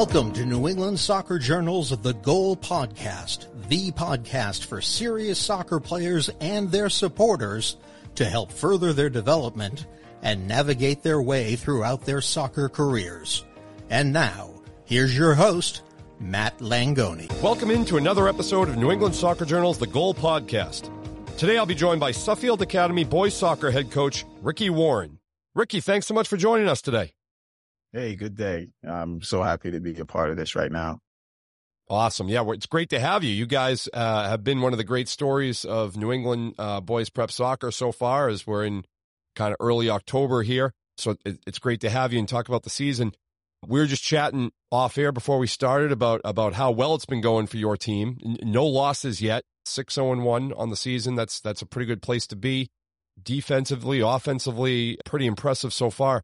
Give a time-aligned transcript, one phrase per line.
[0.00, 6.30] Welcome to New England Soccer Journal's The Goal Podcast, the podcast for serious soccer players
[6.40, 7.76] and their supporters
[8.14, 9.84] to help further their development
[10.22, 13.44] and navigate their way throughout their soccer careers.
[13.90, 15.82] And now, here's your host,
[16.18, 17.30] Matt Langoni.
[17.42, 20.88] Welcome into another episode of New England Soccer Journal's The Goal Podcast.
[21.36, 25.18] Today I'll be joined by Suffield Academy boys soccer head coach Ricky Warren.
[25.54, 27.12] Ricky, thanks so much for joining us today.
[27.92, 28.68] Hey, good day.
[28.86, 31.00] I'm so happy to be a part of this right now.
[31.88, 32.28] Awesome.
[32.28, 33.30] Yeah, well, it's great to have you.
[33.30, 37.10] You guys uh, have been one of the great stories of New England uh, boys
[37.10, 38.84] prep soccer so far as we're in
[39.34, 40.72] kind of early October here.
[40.98, 43.12] So it, it's great to have you and talk about the season.
[43.66, 47.20] We were just chatting off air before we started about about how well it's been
[47.20, 48.18] going for your team.
[48.42, 49.42] No losses yet.
[49.66, 51.16] 6-0 1 on the season.
[51.16, 52.68] That's that's a pretty good place to be.
[53.20, 56.22] Defensively, offensively, pretty impressive so far.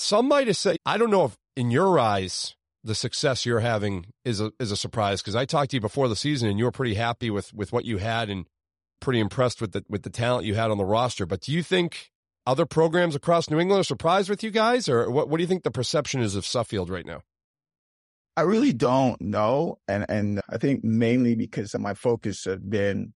[0.00, 4.06] Some might have said, I don't know if in your eyes the success you're having
[4.24, 6.64] is a is a surprise because I talked to you before the season and you
[6.64, 8.46] were pretty happy with with what you had and
[9.00, 11.26] pretty impressed with the with the talent you had on the roster.
[11.26, 12.10] But do you think
[12.46, 15.28] other programs across New England are surprised with you guys, or what?
[15.28, 17.20] What do you think the perception is of Suffield right now?
[18.38, 23.12] I really don't know, and and I think mainly because my focus has been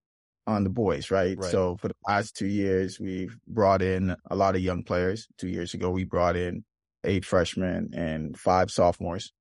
[0.47, 1.39] on the boys, right?
[1.39, 1.51] right?
[1.51, 5.27] So for the last two years, we've brought in a lot of young players.
[5.39, 6.63] Two years ago, we brought in
[7.05, 9.33] eight freshmen and five sophomores.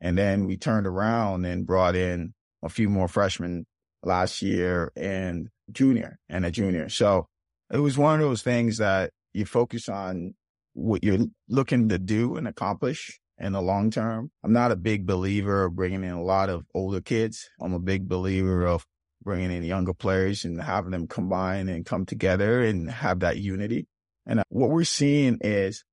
[0.00, 3.66] And then we turned around and brought in a few more freshmen
[4.02, 6.88] last year and junior and a junior.
[6.88, 7.26] So
[7.72, 10.34] it was one of those things that you focus on
[10.74, 14.30] what you're looking to do and accomplish in the long term.
[14.44, 17.48] I'm not a big believer of bringing in a lot of older kids.
[17.60, 18.84] I'm a big believer of
[19.22, 23.86] bringing in younger players and having them combine and come together and have that unity.
[24.26, 25.84] And uh, what we're seeing is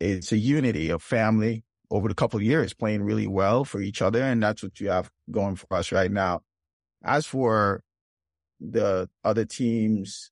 [0.00, 4.02] it's a unity of family over the couple of years playing really well for each
[4.02, 4.22] other.
[4.22, 6.42] And that's what you have going for us right now.
[7.04, 7.82] As for
[8.60, 10.30] the other teams,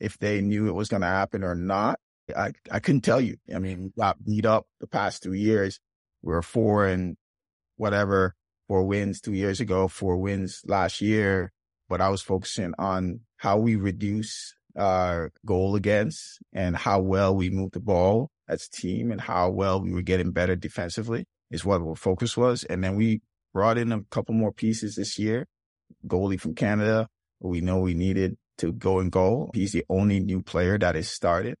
[0.00, 2.00] if they knew it was going to happen or not,
[2.36, 3.36] I, I couldn't tell you.
[3.54, 5.80] I mean, we got beat up the past two years.
[6.22, 7.16] We are four and
[7.76, 8.34] whatever,
[8.68, 11.52] four wins two years ago, four wins last year.
[11.88, 17.50] But I was focusing on how we reduce our goal against and how well we
[17.50, 21.64] move the ball as a team and how well we were getting better defensively is
[21.64, 22.64] what our focus was.
[22.64, 23.22] And then we
[23.54, 25.46] brought in a couple more pieces this year.
[26.06, 27.08] Goalie from Canada,
[27.40, 29.50] we know we needed to go and goal.
[29.54, 31.56] He's the only new player that has started.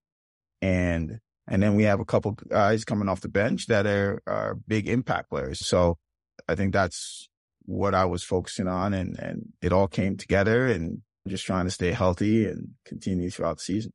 [0.60, 4.54] And, and then we have a couple guys coming off the bench that are, are
[4.66, 5.66] big impact players.
[5.66, 5.96] So
[6.48, 7.28] I think that's
[7.64, 11.70] what I was focusing on and, and it all came together and just trying to
[11.70, 13.92] stay healthy and continue throughout the season.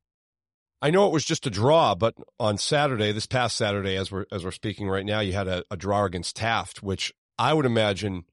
[0.82, 4.26] I know it was just a draw, but on Saturday, this past Saturday, as we're
[4.32, 7.66] as we're speaking right now, you had a, a draw against Taft, which I would
[7.66, 8.26] imagine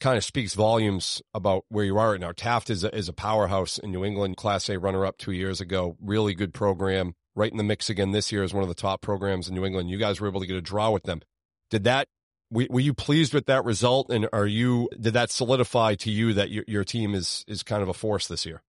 [0.00, 2.32] kind of speaks volumes about where you are right now.
[2.32, 5.60] Taft is a, is a powerhouse in New England, Class A runner up two years
[5.60, 8.74] ago, really good program, right in the mix again this year as one of the
[8.74, 9.88] top programs in New England.
[9.88, 11.22] You guys were able to get a draw with them.
[11.70, 12.08] Did that?
[12.50, 14.88] Were you pleased with that result, and are you?
[15.00, 18.28] Did that solidify to you that your, your team is is kind of a force
[18.28, 18.62] this year?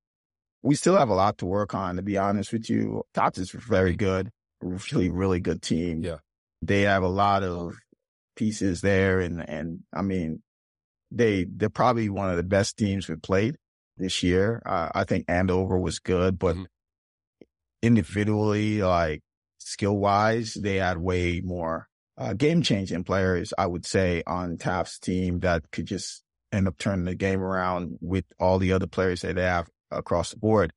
[0.63, 3.03] We still have a lot to work on, to be honest with you.
[3.13, 4.31] Taft is very good,
[4.61, 6.03] really, really good team.
[6.03, 6.17] Yeah.
[6.61, 7.75] They have a lot of
[8.35, 9.19] pieces there.
[9.19, 10.41] And, and I mean,
[11.11, 13.55] they, they're probably one of the best teams we've played
[13.97, 14.61] this year.
[14.65, 16.63] Uh, I think Andover was good, but mm-hmm.
[17.81, 19.21] individually, like
[19.59, 21.87] skill wise, they had way more
[22.17, 26.77] uh, game changing players, I would say, on Taft's team that could just end up
[26.77, 30.73] turning the game around with all the other players that they have across the board.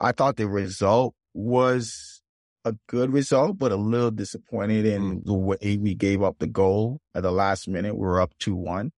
[0.00, 2.22] I thought the result was
[2.64, 5.24] a good result, but a little disappointed in mm.
[5.24, 7.94] the way we gave up the goal at the last minute.
[7.94, 8.90] We were up 2-1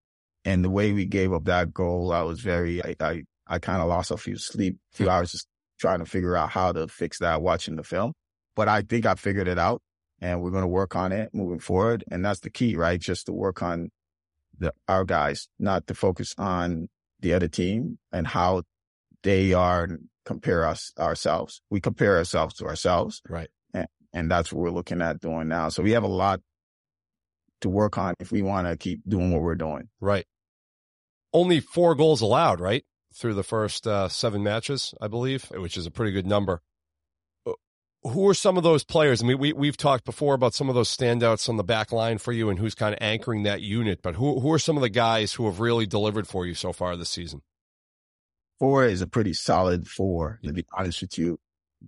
[0.44, 3.82] and the way we gave up that goal, I was very, I, I, I kind
[3.82, 5.46] of lost a few sleep, a few hours just
[5.78, 8.12] trying to figure out how to fix that watching the film.
[8.56, 9.82] But I think I figured it out
[10.20, 12.04] and we're going to work on it moving forward.
[12.10, 13.00] And that's the key, right?
[13.00, 13.90] Just to work on
[14.58, 16.88] the, our guys, not to focus on
[17.20, 18.62] the other team and how
[19.22, 19.88] they are
[20.24, 21.62] compare us ourselves.
[21.70, 23.20] We compare ourselves to ourselves.
[23.28, 23.48] Right.
[23.74, 25.68] And, and that's what we're looking at doing now.
[25.70, 26.40] So we have a lot
[27.62, 29.88] to work on if we want to keep doing what we're doing.
[30.00, 30.26] Right.
[31.32, 32.84] Only four goals allowed, right?
[33.14, 36.62] Through the first uh, seven matches, I believe, which is a pretty good number.
[37.46, 37.52] Uh,
[38.04, 39.22] who are some of those players?
[39.22, 42.18] I mean, we, we've talked before about some of those standouts on the back line
[42.18, 44.82] for you and who's kind of anchoring that unit, but who, who are some of
[44.82, 47.42] the guys who have really delivered for you so far this season?
[48.60, 51.40] Four is a pretty solid four, to be honest with you.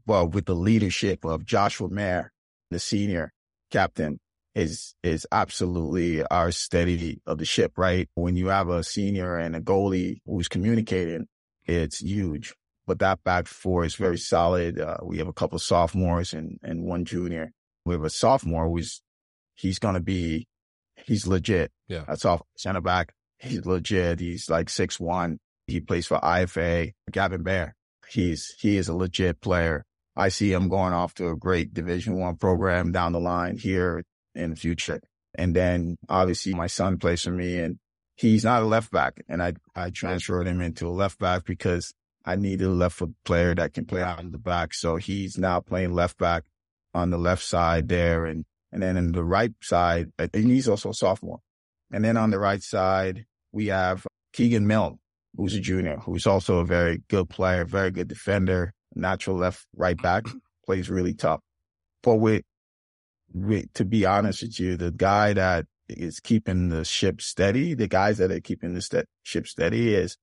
[0.06, 2.32] Well, with the leadership of Joshua Mayer,
[2.70, 3.32] the senior
[3.70, 4.18] captain,
[4.54, 8.08] is is absolutely our steady of the ship, right?
[8.14, 11.26] When you have a senior and a goalie who's communicating,
[11.66, 12.54] it's huge.
[12.86, 14.80] But that back four is very solid.
[14.80, 17.52] Uh, we have a couple of sophomores and and one junior.
[17.84, 19.02] We have a sophomore who's
[19.54, 20.48] he's gonna be
[20.96, 21.70] he's legit.
[21.88, 23.14] Yeah, that's off center back.
[23.38, 24.20] He's legit.
[24.20, 25.38] He's like six one.
[25.72, 26.92] He plays for IFA.
[27.10, 27.74] Gavin Bear.
[28.08, 29.84] He's he is a legit player.
[30.14, 34.04] I see him going off to a great Division One program down the line here
[34.34, 35.00] in the future.
[35.34, 37.78] And then obviously my son plays for me and
[38.16, 39.22] he's not a left back.
[39.28, 41.94] And I, I transferred him into a left back because
[42.24, 44.74] I needed a left foot player that can play out in the back.
[44.74, 46.44] So he's now playing left back
[46.92, 48.26] on the left side there.
[48.26, 51.40] And, and then in the right side, and he's also a sophomore.
[51.90, 54.98] And then on the right side, we have Keegan Milne,
[55.36, 60.00] who's a junior, who's also a very good player, very good defender, natural left right
[60.00, 60.24] back,
[60.66, 61.40] plays really tough.
[62.02, 62.42] But with
[63.32, 67.88] with to be honest with you, the guy that is keeping the ship steady, the
[67.88, 70.16] guys that are keeping the st- ship steady is,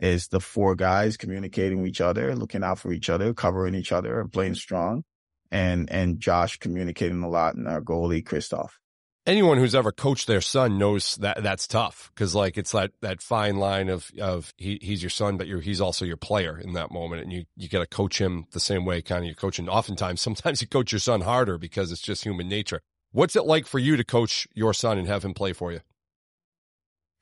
[0.00, 3.92] is the four guys communicating with each other, looking out for each other, covering each
[3.92, 5.04] other and playing strong.
[5.50, 8.80] And, and Josh communicating a lot and our goalie, Christoph
[9.26, 13.22] anyone who's ever coached their son knows that that's tough because like it's that that
[13.22, 16.72] fine line of of he, he's your son but you're he's also your player in
[16.74, 19.34] that moment and you you got to coach him the same way kind of you're
[19.34, 22.80] coaching oftentimes sometimes you coach your son harder because it's just human nature
[23.12, 25.80] what's it like for you to coach your son and have him play for you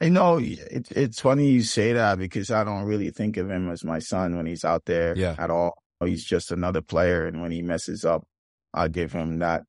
[0.01, 3.71] I know it, it's funny you say that because I don't really think of him
[3.71, 5.37] as my son when he's out there yeah.
[5.39, 5.81] at all.
[6.05, 7.25] He's just another player.
[7.25, 8.27] And when he messes up,
[8.75, 9.63] I give him that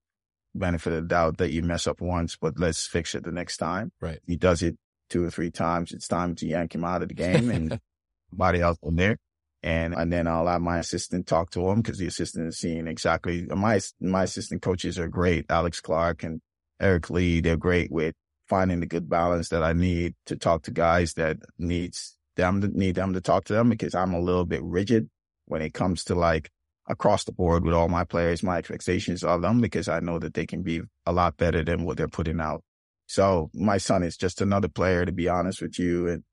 [0.56, 3.58] benefit of the doubt that you mess up once, but let's fix it the next
[3.58, 3.92] time.
[4.00, 4.20] Right.
[4.26, 4.78] He does it
[5.10, 5.92] two or three times.
[5.92, 7.80] It's time to yank him out of the game and
[8.32, 9.18] body else in there.
[9.62, 12.88] And, and then I'll have my assistant talk to him because the assistant is seeing
[12.88, 15.46] exactly my, my assistant coaches are great.
[15.50, 16.42] Alex Clark and
[16.82, 17.40] Eric Lee.
[17.40, 18.14] They're great with
[18.48, 22.68] finding the good balance that I need to talk to guys that needs them to
[22.68, 25.10] need them to talk to them because I'm a little bit rigid
[25.46, 26.50] when it comes to like
[26.88, 30.34] across the board with all my players, my expectations of them because I know that
[30.34, 32.64] they can be a lot better than what they're putting out.
[33.08, 36.08] So my son is just another player, to be honest with you.
[36.08, 36.24] And,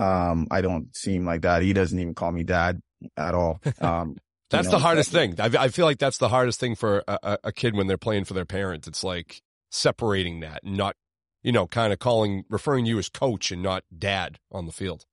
[0.00, 1.62] um, I don't seem like that.
[1.62, 2.80] He doesn't even call me dad
[3.16, 3.60] at all.
[3.80, 4.16] Um,
[4.48, 5.40] that's you know, the hardest thing.
[5.40, 8.26] I, I, feel like that's the hardest thing for a, a kid when they're playing
[8.26, 8.86] for their parents.
[8.86, 10.94] It's like separating that, not,
[11.42, 14.72] you know, kind of calling, referring to you as coach and not dad on the
[14.72, 15.04] field.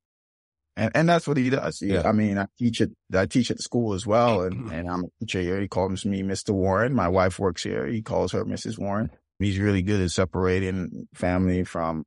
[0.75, 1.80] And, and that's what he does.
[1.80, 2.08] He, yeah.
[2.08, 4.42] I mean, I teach it, I teach at school as well.
[4.42, 5.62] And, and I'm a teacher here.
[5.62, 6.52] He calls me Mr.
[6.52, 6.94] Warren.
[6.94, 7.86] My wife works here.
[7.86, 8.80] He calls her Mrs.
[8.80, 9.12] Warren.
[9.40, 12.06] He's really good at separating family from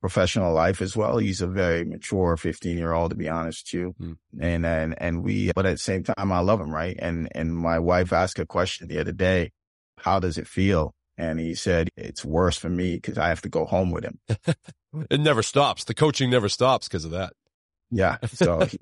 [0.00, 1.18] professional life as well.
[1.18, 3.94] He's a very mature 15 year old, to be honest with you.
[4.00, 4.16] Mm.
[4.40, 6.96] And, and, and we, but at the same time, I love him, right?
[6.98, 9.52] And, and my wife asked a question the other day.
[9.98, 10.94] How does it feel?
[11.16, 14.20] And he said, it's worse for me because I have to go home with him.
[15.10, 15.82] it never stops.
[15.82, 17.32] The coaching never stops because of that.
[17.90, 18.18] Yeah.
[18.26, 18.78] So he,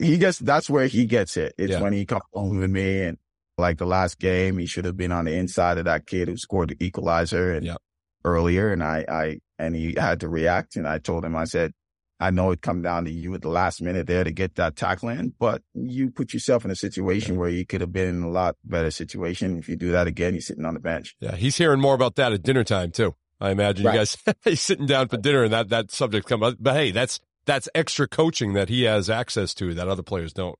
[0.00, 1.54] he gets, that's where he gets it.
[1.58, 1.80] It's yeah.
[1.80, 3.18] when he comes home with me and
[3.58, 6.36] like the last game, he should have been on the inside of that kid who
[6.36, 7.76] scored the equalizer and
[8.24, 8.72] earlier.
[8.72, 10.76] And I, I, and he had to react.
[10.76, 11.72] And I told him, I said,
[12.22, 14.76] I know it come down to you at the last minute there to get that
[14.76, 17.40] tackle in, but you put yourself in a situation yeah.
[17.40, 19.58] where you could have been in a lot better situation.
[19.58, 21.16] If you do that again, you're sitting on the bench.
[21.18, 21.34] Yeah.
[21.34, 23.16] He's hearing more about that at dinner time too.
[23.40, 23.94] I imagine right.
[23.94, 26.54] you guys he's sitting down for dinner and that, that subject come up.
[26.60, 30.58] But hey, that's, that's extra coaching that he has access to that other players don't.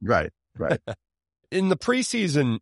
[0.00, 0.80] Right, right.
[1.50, 2.58] in the preseason,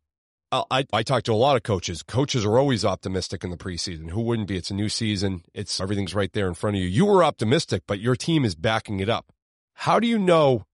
[0.53, 2.03] uh, I, I talk to a lot of coaches.
[2.03, 4.11] Coaches are always optimistic in the preseason.
[4.11, 4.57] Who wouldn't be?
[4.57, 5.43] It's a new season.
[5.55, 6.89] It's everything's right there in front of you.
[6.89, 9.33] You were optimistic, but your team is backing it up.
[9.75, 10.65] How do you know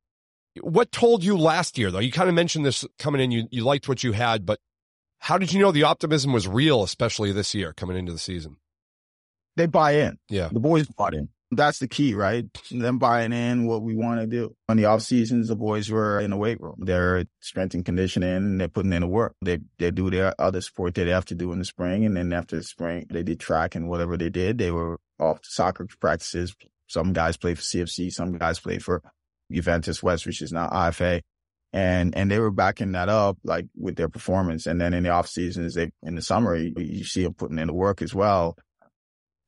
[0.62, 1.98] what told you last year though?
[1.98, 3.30] You kind of mentioned this coming in.
[3.30, 4.58] You, you liked what you had, but
[5.18, 8.56] how did you know the optimism was real, especially this year coming into the season?
[9.56, 10.18] They buy in.
[10.28, 10.48] Yeah.
[10.52, 12.44] The boys bought in that's the key, right?
[12.70, 14.54] Them buying in what we want to do.
[14.68, 16.76] On the off seasons, the boys were in the weight room.
[16.78, 19.34] They're strength and conditioning and they're putting in the work.
[19.42, 22.04] They, they do their other sport that they have to do in the spring.
[22.04, 25.40] And then after the spring, they did track and whatever they did, they were off
[25.40, 26.54] to soccer practices.
[26.88, 28.12] Some guys play for CFC.
[28.12, 29.02] Some guys play for
[29.50, 31.22] Juventus West, which is now IFA.
[31.72, 34.66] And, and they were backing that up, like with their performance.
[34.66, 37.58] And then in the off seasons, they, in the summer, you, you see them putting
[37.58, 38.56] in the work as well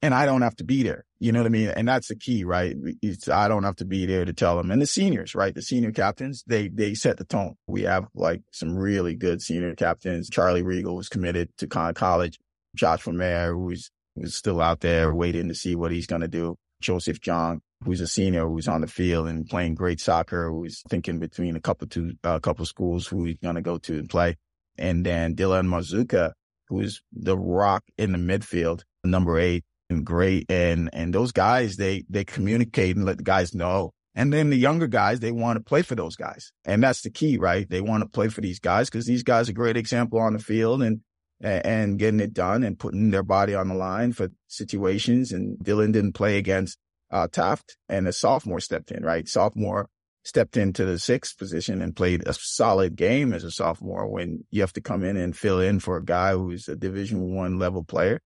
[0.01, 1.05] and I don't have to be there.
[1.19, 1.69] You know what I mean?
[1.69, 2.77] And that's the key, right?
[3.03, 4.71] It's, I don't have to be there to tell them.
[4.71, 5.55] And the seniors, right?
[5.55, 7.57] The senior captains, they, they set the tone.
[7.67, 10.31] We have like some really good senior captains.
[10.31, 12.39] Charlie Regal was committed to Conn College.
[12.77, 16.57] Josh Mayer, who's, who's still out there waiting to see what he's going to do.
[16.81, 21.19] Joseph John, who's a senior, who's on the field and playing great soccer, who's thinking
[21.19, 24.09] between a couple two, a uh, couple schools who he's going to go to and
[24.09, 24.37] play.
[24.77, 26.35] And then Dylan Mazuka,
[26.69, 30.51] who is the rock in the midfield number eight and great.
[30.51, 33.93] And, and those guys, they, they communicate and let the guys know.
[34.15, 36.53] And then the younger guys, they want to play for those guys.
[36.65, 37.69] And that's the key, right?
[37.69, 40.39] They want to play for these guys because these guys are great example on the
[40.41, 41.01] field and,
[41.41, 45.31] and getting it done and putting their body on the line for situations.
[45.31, 46.79] And Dylan didn't play against
[47.11, 49.29] uh, Taft and a sophomore stepped in, right?
[49.29, 49.89] Sophomore
[50.25, 54.61] stepped into the sixth position and played a solid game as a sophomore when you
[54.61, 57.83] have to come in and fill in for a guy who's a division one level
[57.83, 58.21] player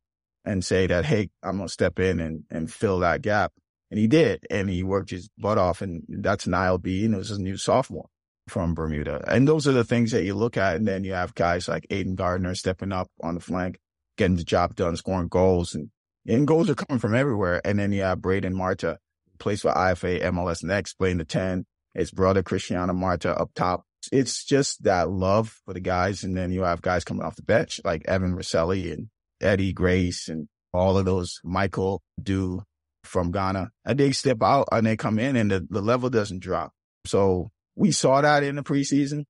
[0.44, 3.52] and say that, Hey, I'm going to step in and, and fill that gap.
[3.90, 4.46] And he did.
[4.50, 5.82] And he worked his butt off.
[5.82, 7.04] And that's Niall B.
[7.04, 8.08] And it was a new sophomore
[8.48, 9.22] from Bermuda.
[9.28, 10.76] And those are the things that you look at.
[10.76, 13.78] And then you have guys like Aiden Gardner stepping up on the flank,
[14.16, 15.74] getting the job done, scoring goals.
[15.74, 15.90] And,
[16.26, 17.60] and goals are coming from everywhere.
[17.64, 18.98] And then you have Braden Marta,
[19.38, 21.66] plays for IFA MLS Next, playing the 10.
[21.94, 23.84] His brother, Cristiano Marta, up top.
[24.10, 26.24] It's just that love for the guys.
[26.24, 29.08] And then you have guys coming off the bench like Evan Rosselli and
[29.42, 32.62] Eddie Grace and all of those, Michael Do
[33.04, 33.70] from Ghana.
[33.84, 36.72] And they step out and they come in and the, the level doesn't drop.
[37.04, 39.24] So we saw that in the preseason.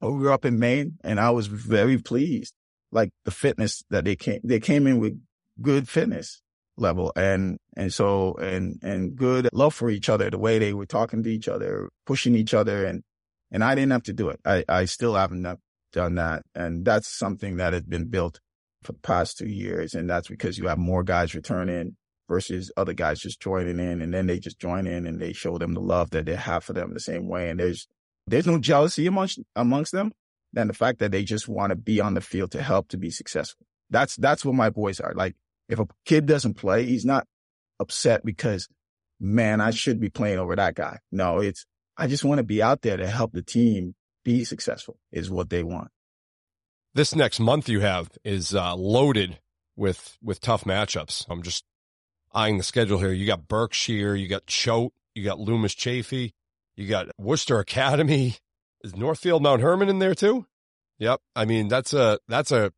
[0.00, 2.54] We were up in Maine and I was very pleased.
[2.92, 5.20] Like the fitness that they came, they came in with
[5.62, 6.42] good fitness
[6.76, 10.86] level and, and so, and, and good love for each other, the way they were
[10.86, 12.84] talking to each other, pushing each other.
[12.84, 13.02] And,
[13.52, 14.40] and I didn't have to do it.
[14.44, 15.46] I, I still haven't
[15.92, 16.42] done that.
[16.54, 18.40] And that's something that had been built
[18.82, 19.94] for the past two years.
[19.94, 21.96] And that's because you have more guys returning
[22.28, 25.58] versus other guys just joining in and then they just join in and they show
[25.58, 27.50] them the love that they have for them the same way.
[27.50, 27.88] And there's,
[28.26, 30.12] there's no jealousy amongst, amongst them
[30.52, 32.96] than the fact that they just want to be on the field to help to
[32.96, 33.66] be successful.
[33.90, 35.12] That's, that's what my boys are.
[35.14, 35.34] Like
[35.68, 37.26] if a kid doesn't play, he's not
[37.80, 38.68] upset because
[39.18, 40.98] man, I should be playing over that guy.
[41.10, 43.94] No, it's, I just want to be out there to help the team
[44.24, 45.90] be successful is what they want
[46.94, 49.38] this next month you have is uh, loaded
[49.76, 51.26] with with tough matchups.
[51.28, 51.64] I'm just
[52.32, 53.12] eyeing the schedule here.
[53.12, 56.34] You got Berkshire, you got Choate, you got Loomis Chaffee,
[56.76, 58.36] you got Worcester Academy.
[58.82, 60.46] Is Northfield Mount Hermon in there too?
[60.98, 61.20] Yep.
[61.36, 62.72] I mean that's a that's a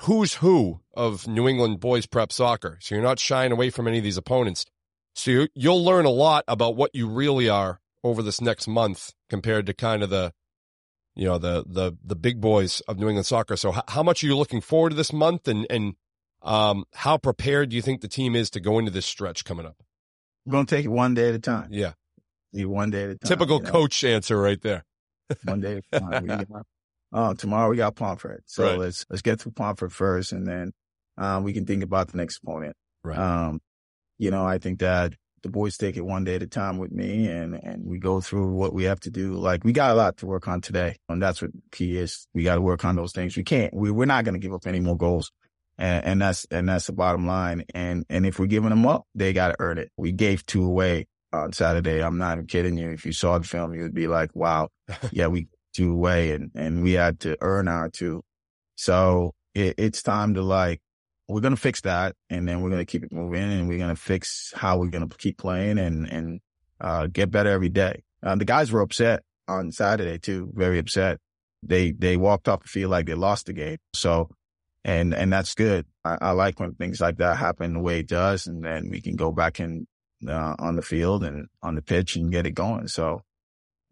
[0.00, 2.78] who's who of New England boys prep soccer.
[2.80, 4.66] So you're not shying away from any of these opponents.
[5.14, 9.12] So you, you'll learn a lot about what you really are over this next month
[9.28, 10.32] compared to kind of the
[11.14, 13.56] you know the the the big boys of New England soccer.
[13.56, 15.94] So h- how much are you looking forward to this month, and and
[16.42, 19.66] um, how prepared do you think the team is to go into this stretch coming
[19.66, 19.76] up?
[20.46, 21.68] We're gonna take it one day at a time.
[21.70, 21.92] Yeah,
[22.52, 23.28] one day at a time.
[23.28, 23.70] Typical you know?
[23.70, 24.84] coach answer right there.
[25.44, 26.26] one day at a time.
[26.26, 26.46] got,
[27.12, 28.78] oh, tomorrow we got Pomfret, so right.
[28.78, 30.72] let's let's get through Pomfret first, and then
[31.18, 32.74] um, we can think about the next opponent.
[33.04, 33.18] Right.
[33.18, 33.60] Um,
[34.18, 36.92] you know, I think that the boys take it one day at a time with
[36.92, 39.34] me and, and we go through what we have to do.
[39.34, 40.96] Like we got a lot to work on today.
[41.08, 42.26] And that's what key is.
[42.34, 43.36] We got to work on those things.
[43.36, 45.32] We can't, we, we're not going to give up any more goals.
[45.78, 47.64] And, and that's, and that's the bottom line.
[47.74, 49.90] And, and if we're giving them up, they got to earn it.
[49.96, 52.02] We gave two away on Saturday.
[52.02, 52.90] I'm not even kidding you.
[52.90, 54.68] If you saw the film, you would be like, wow,
[55.10, 58.22] yeah, we two away and, and we had to earn our two.
[58.76, 60.80] So it, it's time to like
[61.32, 63.78] we're going to fix that and then we're going to keep it moving and we're
[63.78, 66.40] going to fix how we're going to keep playing and, and,
[66.80, 68.02] uh, get better every day.
[68.22, 71.18] Uh, the guys were upset on Saturday too, very upset.
[71.62, 73.78] They, they walked off the field like they lost the game.
[73.94, 74.30] So,
[74.84, 75.86] and, and that's good.
[76.04, 78.46] I, I like when things like that happen the way it does.
[78.46, 79.86] And then we can go back in,
[80.28, 82.88] uh, on the field and on the pitch and get it going.
[82.88, 83.22] So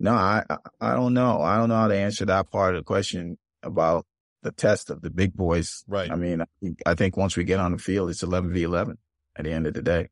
[0.00, 0.44] no, I,
[0.80, 1.42] I don't know.
[1.42, 4.06] I don't know how to answer that part of the question about
[4.42, 5.84] the test of the big boys.
[5.86, 6.10] Right.
[6.10, 6.44] I mean,
[6.86, 8.98] I think once we get on the field, it's 11 v 11
[9.36, 10.08] at the end of the day.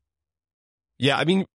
[0.97, 1.17] Yeah.
[1.17, 1.45] I mean,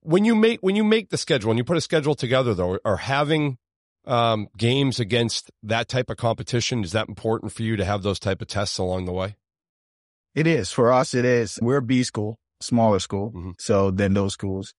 [0.00, 2.78] when you make, when you make the schedule, and you put a schedule together though,
[2.84, 3.58] or having,
[4.04, 8.18] um, games against that type of competition, is that important for you to have those
[8.18, 9.36] type of tests along the way?
[10.34, 11.14] It is for us.
[11.14, 11.58] It is.
[11.60, 13.30] We're a B school, smaller school.
[13.30, 13.50] Mm-hmm.
[13.58, 14.74] So than those schools,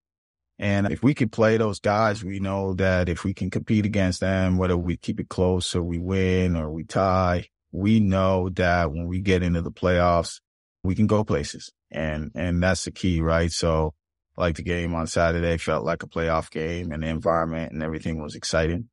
[0.59, 4.19] and if we could play those guys, we know that if we can compete against
[4.19, 8.91] them, whether we keep it close or we win or we tie, we know that
[8.91, 10.39] when we get into the playoffs,
[10.83, 11.71] we can go places.
[11.91, 13.51] And, and that's the key, right?
[13.51, 13.93] So
[14.37, 18.21] like the game on Saturday felt like a playoff game and the environment and everything
[18.21, 18.89] was exciting.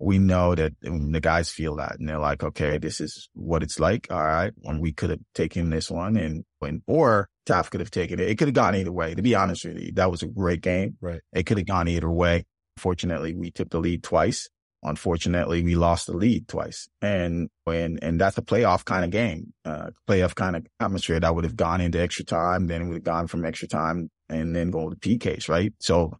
[0.00, 3.80] We know that the guys feel that and they're like, okay, this is what it's
[3.80, 4.06] like.
[4.10, 4.52] All right.
[4.58, 8.28] When we could have taken this one and when, or Taft could have taken it.
[8.28, 9.14] It could have gone either way.
[9.14, 10.98] To be honest with you, that was a great game.
[11.00, 11.20] Right.
[11.32, 12.44] It could have gone either way.
[12.76, 14.48] Fortunately, we took the lead twice.
[14.82, 16.88] Unfortunately, we lost the lead twice.
[17.02, 21.34] And, and, and that's a playoff kind of game, uh, playoff kind of atmosphere that
[21.34, 22.66] would have gone into extra time.
[22.66, 25.72] Then it would have gone from extra time and then go to PKs, right?
[25.80, 26.18] So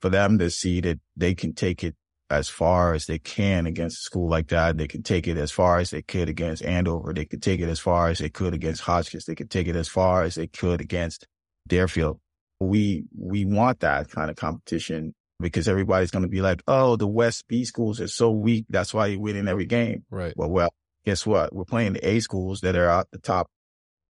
[0.00, 1.96] for them to see that they can take it
[2.30, 4.76] as far as they can against a school like that.
[4.76, 7.12] They can take it as far as they could against Andover.
[7.14, 9.24] They could take it as far as they could against Hotchkiss.
[9.24, 11.26] They could take it as far as they could against
[11.66, 12.20] Deerfield.
[12.60, 17.06] We, we want that kind of competition because everybody's going to be like, Oh, the
[17.06, 18.66] West B schools are so weak.
[18.68, 20.04] That's why you're winning every game.
[20.10, 20.34] Right.
[20.36, 20.74] Well, well,
[21.06, 21.54] guess what?
[21.54, 23.48] We're playing the A schools that are out the top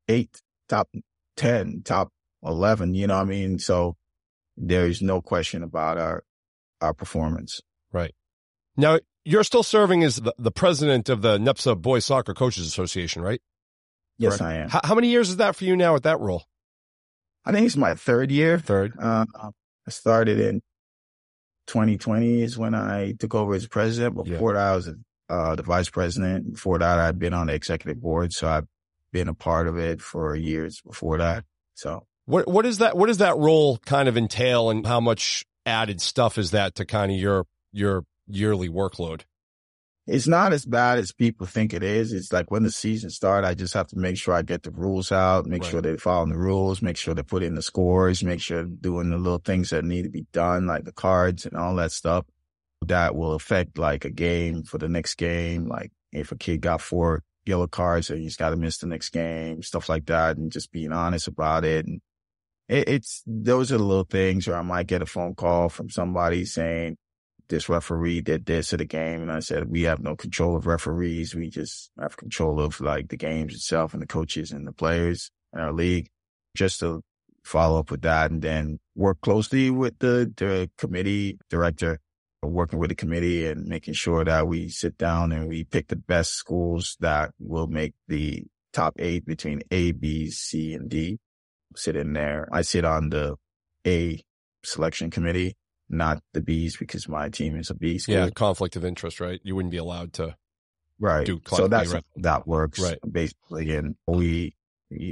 [0.09, 0.89] eight, top
[1.37, 2.09] 10, top
[2.43, 2.95] 11.
[2.95, 3.59] You know what I mean?
[3.59, 3.97] So
[4.57, 6.25] there's no question about our,
[6.81, 7.61] our performance.
[8.79, 13.21] Now, you're still serving as the, the president of the NEPSA Boys Soccer Coaches Association,
[13.21, 13.43] right?
[14.19, 14.43] Yes, Correct.
[14.43, 14.69] I am.
[14.69, 16.45] How, how, many years is that for you now at that role?
[17.45, 18.59] I think it's my third year.
[18.59, 18.95] Third.
[18.99, 20.63] Uh, I started in
[21.67, 24.15] 2020 is when I took over as president.
[24.15, 24.59] Before yeah.
[24.59, 24.91] that, I was
[25.29, 26.53] uh, the vice president.
[26.53, 28.33] Before that, I'd been on the executive board.
[28.33, 28.67] So I've
[29.13, 31.45] been a part of it for years before that.
[31.75, 35.45] So what, what is that, what does that role kind of entail and how much
[35.67, 39.23] added stuff is that to kind of your, your yearly workload?
[40.07, 42.15] It's not as bad as people think it is.
[42.15, 44.71] It's like when the season starts, I just have to make sure I get the
[44.71, 45.71] rules out, make right.
[45.71, 48.77] sure they're following the rules, make sure they put in the scores, make sure they're
[48.81, 51.93] doing the little things that need to be done, like the cards and all that
[51.93, 52.25] stuff.
[52.87, 55.69] That will affect like a game for the next game.
[55.69, 59.11] Like if a kid got four yellow cards, and he's got to miss the next
[59.11, 61.87] game, stuff like that, and just being honest about it.
[61.87, 62.01] And
[62.69, 65.91] it, it's those are the little things where I might get a phone call from
[65.91, 66.97] somebody saying,
[67.49, 69.23] this referee did this at the game.
[69.23, 71.35] And I said, we have no control of referees.
[71.35, 75.31] We just have control of like the games itself and the coaches and the players
[75.53, 76.09] in our league
[76.57, 77.03] just to
[77.45, 81.99] follow up with that and then work closely with the, the committee director,
[82.43, 85.97] working with the committee and making sure that we sit down and we pick the
[85.97, 91.19] best schools that will make the top eight between A, B, C, and D.
[91.77, 92.49] Sit in there.
[92.53, 93.37] I sit on the
[93.87, 94.23] A
[94.65, 95.57] selection committee
[95.89, 98.15] not the bees because my team is a bee school.
[98.15, 99.41] Yeah, conflict of interest, right?
[99.43, 100.37] You wouldn't be allowed to.
[101.01, 101.27] Right.
[101.27, 102.05] Do so that's right.
[102.17, 102.99] that works right.
[103.11, 104.55] basically, and we.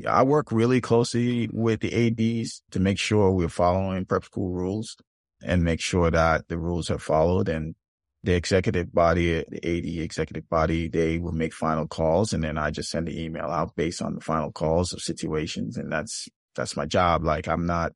[0.09, 4.97] I work really closely with the ADs to make sure we're following prep school rules
[5.43, 7.51] and make sure that the rules are followed.
[7.51, 7.75] And
[8.23, 12.33] the executive body, the AD executive body, they will make final calls.
[12.33, 15.77] And then I just send the email out based on the final calls of situations.
[15.77, 17.23] And that's, that's my job.
[17.23, 17.93] Like I'm not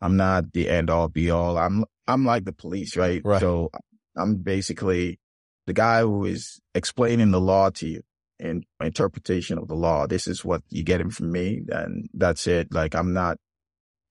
[0.00, 1.58] I'm not the end all be all.
[1.58, 3.20] I'm, I'm like the police, right?
[3.24, 3.40] right?
[3.40, 3.70] So
[4.16, 5.18] I'm basically
[5.66, 8.02] the guy who is explaining the law to you
[8.38, 10.06] and interpretation of the law.
[10.06, 11.62] This is what you get him from me.
[11.68, 12.72] And that's it.
[12.72, 13.36] Like I'm not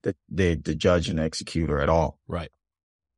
[0.03, 2.19] the, the, the judge and executor at all.
[2.27, 2.51] Right.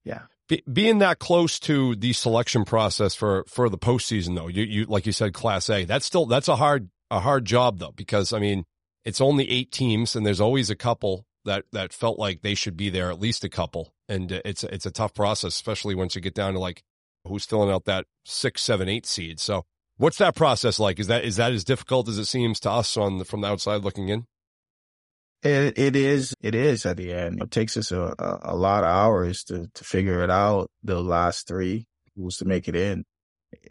[0.04, 0.22] Yeah.
[0.48, 4.86] Be, being that close to the selection process for, for the postseason though, you, you,
[4.86, 8.34] like you said, class A, that's still, that's a hard, a hard job though, because
[8.34, 8.64] I mean,
[9.04, 12.78] it's only eight teams and there's always a couple that that felt like they should
[12.78, 13.94] be there at least a couple.
[14.08, 16.84] And it's it's a tough process especially once you get down to like
[17.26, 19.40] who's filling out that six seven eight seed.
[19.40, 19.66] So
[19.98, 21.00] what's that process like?
[21.00, 23.48] Is that is that as difficult as it seems to us on the, from the
[23.48, 24.26] outside looking in?
[25.44, 27.42] It, it is it is at the end.
[27.42, 31.48] It takes us a, a, lot of hours to to figure it out the last
[31.48, 33.06] three who's to make it in.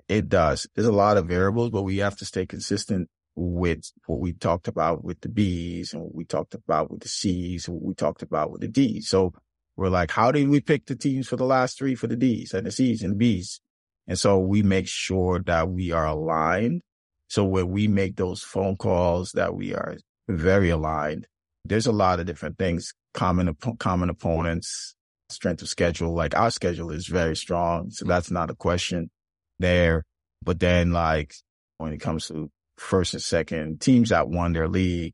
[0.08, 0.66] It does.
[0.74, 4.68] There's a lot of variables but we have to stay consistent with what we talked
[4.68, 7.94] about with the B's and what we talked about with the C's and what we
[7.94, 9.08] talked about with the D's.
[9.08, 9.32] So
[9.76, 12.52] we're like, how did we pick the teams for the last three for the D's
[12.52, 13.60] and the C's and the B's?
[14.06, 16.82] And so we make sure that we are aligned.
[17.28, 19.96] So when we make those phone calls that we are
[20.28, 21.26] very aligned,
[21.64, 24.96] there's a lot of different things, common, common opponents,
[25.28, 26.12] strength of schedule.
[26.14, 27.90] Like our schedule is very strong.
[27.90, 29.10] So that's not a question
[29.58, 30.04] there.
[30.42, 31.34] But then like
[31.78, 35.12] when it comes to first and second teams that won their league.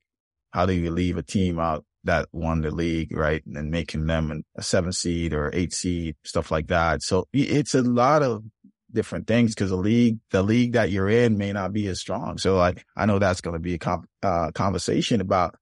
[0.52, 3.44] How do you leave a team out that won the league, right?
[3.44, 7.02] And making them a seven seed or eight seed, stuff like that.
[7.02, 8.44] So it's a lot of
[8.92, 12.38] different things because the league, the league that you're in may not be as strong.
[12.38, 15.56] So like, I know that's going to be a comp, uh, conversation about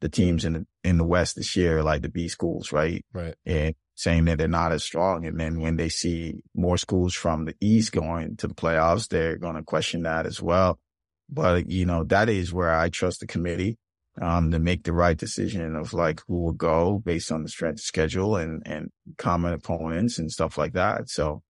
[0.00, 3.04] the teams in the, in the West this year, like the B schools, right?
[3.12, 3.36] Right.
[3.46, 5.24] And saying that they're not as strong.
[5.24, 9.36] And then when they see more schools from the East going to the playoffs, they're
[9.36, 10.80] going to question that as well.
[11.28, 13.78] But, you know, that is where I trust the committee,
[14.20, 17.80] um, to make the right decision of like who will go based on the strength
[17.80, 21.08] schedule and, and common opponents and stuff like that.
[21.08, 21.42] So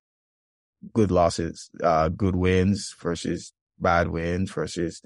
[0.92, 5.02] good losses, uh, good wins versus bad wins versus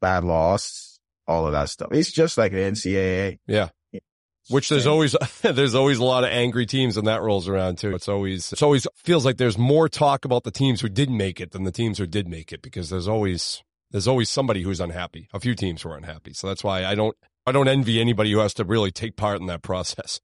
[0.00, 1.88] bad loss, all of that stuff.
[1.92, 3.38] It's just like the NCAA.
[3.46, 3.68] Yeah.
[4.48, 7.96] Which there's always, there's always a lot of angry teams and that rolls around too.
[7.96, 11.40] It's always, it's always feels like there's more talk about the teams who didn't make
[11.40, 14.80] it than the teams who did make it because there's always, there's always somebody who's
[14.80, 15.28] unhappy.
[15.32, 16.32] A few teams were unhappy.
[16.32, 19.40] So that's why I don't I don't envy anybody who has to really take part
[19.40, 20.20] in that process.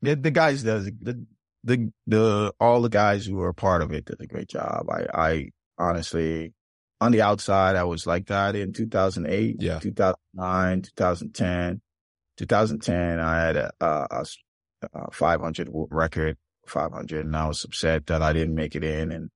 [0.00, 1.26] The, the guys does the
[1.64, 4.86] the the all the guys who were a part of it did a great job.
[4.90, 6.54] I I honestly
[7.00, 11.80] on the outside I was like that in 2008, yeah, 2009, 2010,
[12.36, 13.20] 2010.
[13.20, 14.24] I had a, a,
[14.94, 19.10] a 500 record, 500, and I was upset that I didn't make it in.
[19.10, 19.30] And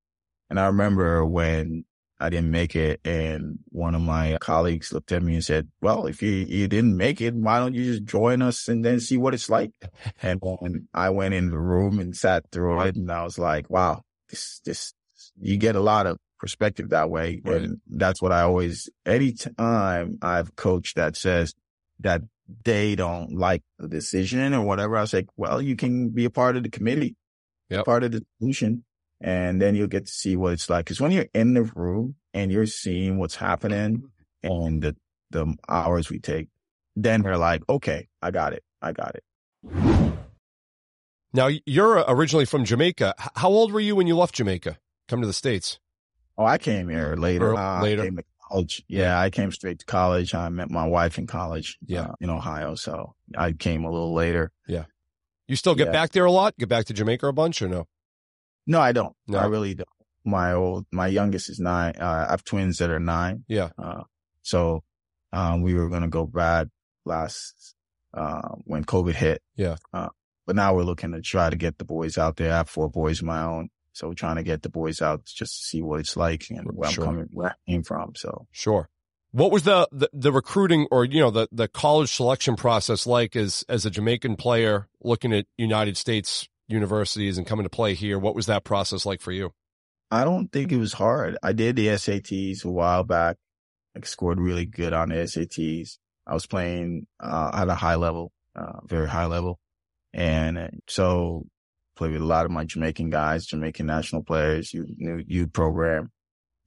[0.48, 1.84] and I remember when
[2.22, 3.00] I didn't make it.
[3.04, 6.96] And one of my colleagues looked at me and said, well, if you, you didn't
[6.96, 9.72] make it, why don't you just join us and then see what it's like?
[10.22, 13.68] And when I went in the room and sat through it and I was like,
[13.68, 14.94] wow, this, this,
[15.40, 17.42] you get a lot of perspective that way.
[17.44, 17.62] Right.
[17.62, 21.54] And that's what I always, anytime I've coached that says
[22.00, 22.22] that
[22.64, 26.56] they don't like the decision or whatever, I say, well, you can be a part
[26.56, 27.16] of the committee,
[27.68, 27.84] yep.
[27.84, 28.84] part of the solution
[29.22, 30.86] and then you'll get to see what it's like.
[30.86, 34.10] Cause when you're in the room and you're seeing what's happening
[34.42, 34.96] and the,
[35.30, 36.48] the hours we take,
[36.96, 38.64] then they're like, okay, I got it.
[38.82, 39.24] I got it.
[41.32, 43.14] Now you're originally from Jamaica.
[43.36, 44.78] How old were you when you left Jamaica?
[45.08, 45.78] Come to the States?
[46.36, 47.54] Oh, I came here later.
[47.54, 48.10] Uh, later.
[48.50, 48.82] college.
[48.88, 50.34] Yeah, I came straight to college.
[50.34, 51.78] I met my wife in college.
[51.86, 52.02] Yeah.
[52.02, 52.74] Uh, in Ohio.
[52.74, 54.50] So I came a little later.
[54.66, 54.84] Yeah.
[55.48, 55.92] You still get yeah.
[55.92, 56.56] back there a lot?
[56.58, 57.86] Get back to Jamaica a bunch or no?
[58.66, 59.14] No, I don't.
[59.26, 59.38] No.
[59.38, 59.88] I really don't.
[60.24, 61.94] My old, my youngest is nine.
[62.00, 63.44] Uh, I have twins that are nine.
[63.48, 63.70] Yeah.
[63.76, 64.02] Uh,
[64.42, 64.84] so,
[65.32, 66.70] um, we were going to go bad
[67.04, 67.74] last,
[68.14, 69.42] uh, when COVID hit.
[69.56, 69.76] Yeah.
[69.92, 70.08] Uh,
[70.46, 72.52] but now we're looking to try to get the boys out there.
[72.52, 73.70] I have four boys of my own.
[73.92, 76.66] So we're trying to get the boys out just to see what it's like and
[76.72, 77.04] where sure.
[77.04, 78.14] I'm coming, where I came from.
[78.16, 78.88] So sure.
[79.32, 83.34] What was the, the, the recruiting or you know the the college selection process like
[83.34, 88.18] as as a Jamaican player looking at United States universities and coming to play here.
[88.18, 89.52] What was that process like for you?
[90.10, 91.38] I don't think it was hard.
[91.42, 93.36] I did the SATs a while back.
[93.96, 95.98] I scored really good on the SATs.
[96.26, 99.58] I was playing uh, at a high level, uh, very high level.
[100.12, 101.46] And uh, so
[101.96, 106.10] played with a lot of my Jamaican guys, Jamaican national players, youth, youth program.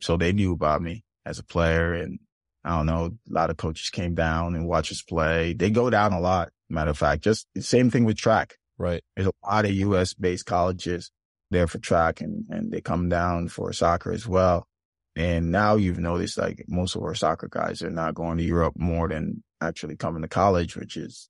[0.02, 1.94] So they knew about me as a player.
[1.94, 2.20] And
[2.64, 5.54] I don't know, a lot of coaches came down and watched us play.
[5.54, 6.50] They go down a lot.
[6.70, 8.56] Matter of fact, just same thing with track.
[8.78, 9.04] Right.
[9.16, 10.14] There's a lot of U.S.
[10.14, 11.12] based colleges
[11.52, 14.68] there for track and, and they come down for soccer as well.
[15.16, 18.74] And now you've noticed like most of our soccer guys are not going to Europe
[18.78, 21.30] more than actually coming to college, which is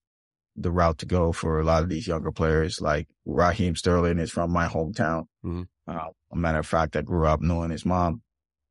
[0.56, 2.82] the route to go for a lot of these younger players.
[2.82, 5.26] Like Raheem Sterling is from my hometown.
[5.46, 5.64] Mm-hmm.
[5.88, 8.22] Uh, a matter of fact, I grew up knowing his mom.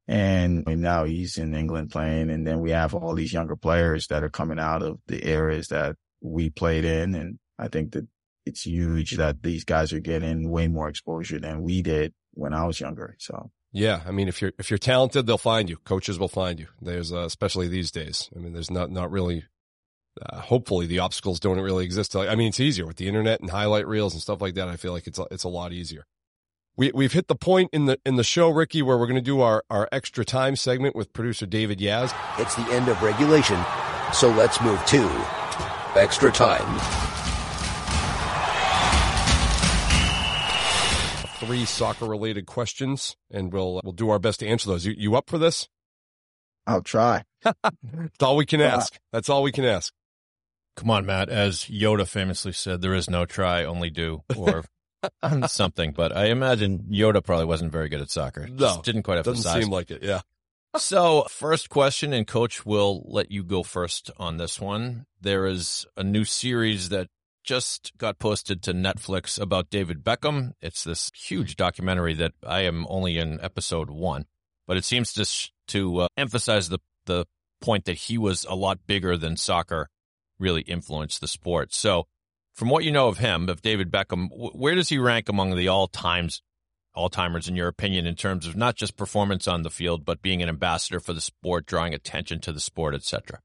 [0.06, 2.30] And now he's in England playing.
[2.30, 5.68] And then we have all these younger players that are coming out of the areas
[5.68, 7.14] that we played in.
[7.14, 8.06] And I think that
[8.46, 12.64] it's huge that these guys are getting way more exposure than we did when I
[12.66, 13.16] was younger.
[13.18, 15.78] So yeah, I mean, if you're if you're talented, they'll find you.
[15.78, 16.68] Coaches will find you.
[16.80, 18.30] There's uh, especially these days.
[18.34, 19.44] I mean, there's not not really.
[20.22, 22.14] Uh, hopefully, the obstacles don't really exist.
[22.14, 24.68] I mean, it's easier with the internet and highlight reels and stuff like that.
[24.68, 26.06] I feel like it's a, it's a lot easier.
[26.76, 29.20] We we've hit the point in the in the show, Ricky, where we're going to
[29.20, 32.14] do our our extra time segment with producer David Yaz.
[32.38, 33.58] It's the end of regulation,
[34.12, 35.02] so let's move to
[35.96, 37.03] extra time.
[41.44, 44.86] Three soccer related questions, and we'll uh, we'll do our best to answer those.
[44.86, 45.68] You, you up for this?
[46.66, 47.24] I'll try.
[47.42, 48.98] That's all we can ask.
[49.12, 49.92] That's all we can ask.
[50.76, 51.28] Come on, Matt.
[51.28, 54.64] As Yoda famously said, there is no try, only do, or
[55.46, 55.92] something.
[55.92, 58.48] But I imagine Yoda probably wasn't very good at soccer.
[58.48, 59.62] No, didn't quite have doesn't the size.
[59.64, 60.02] seem like it.
[60.02, 60.22] Yeah.
[60.76, 65.06] so, first question, and Coach will let you go first on this one.
[65.20, 67.08] There is a new series that
[67.44, 70.52] just got posted to Netflix about David Beckham.
[70.60, 74.24] It's this huge documentary that I am only in episode one,
[74.66, 77.26] but it seems to sh- to uh, emphasize the the
[77.60, 79.88] point that he was a lot bigger than soccer
[80.38, 81.72] really influenced the sport.
[81.72, 82.06] So,
[82.54, 85.54] from what you know of him, of David Beckham, w- where does he rank among
[85.54, 86.42] the all times
[86.94, 90.22] all timers in your opinion in terms of not just performance on the field, but
[90.22, 93.40] being an ambassador for the sport, drawing attention to the sport, etc.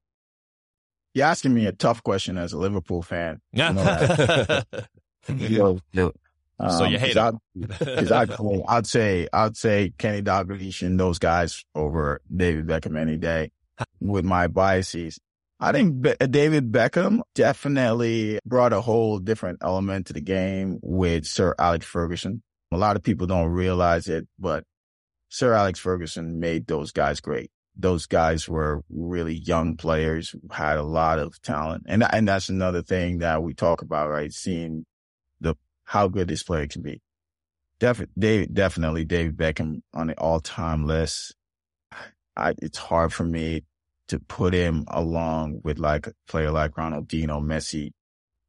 [1.14, 3.40] You're asking me a tough question as a Liverpool fan.
[3.52, 4.62] Yeah.
[5.28, 6.12] You know, you know,
[6.60, 7.38] um, so you hate him.
[7.78, 8.30] Because I'd,
[8.68, 13.50] I'd say, I'd say Kenny Dalglish and those guys over David Beckham any day
[14.00, 15.18] with my biases.
[15.58, 21.26] I think Be- David Beckham definitely brought a whole different element to the game with
[21.26, 22.42] Sir Alex Ferguson.
[22.72, 24.64] A lot of people don't realize it, but
[25.28, 30.76] Sir Alex Ferguson made those guys great those guys were really young players who had
[30.76, 31.84] a lot of talent.
[31.86, 34.32] And, and that's another thing that we talk about, right?
[34.32, 34.84] Seeing
[35.40, 35.54] the,
[35.84, 37.00] how good this player can be.
[37.78, 41.34] Definitely, definitely David Beckham on the all time list.
[42.36, 43.64] I, it's hard for me
[44.08, 47.92] to put him along with like a player like Ronaldinho, Messi,